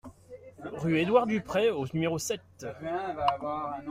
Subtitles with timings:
[0.71, 2.65] Rue Édouard Dupray au numéro sept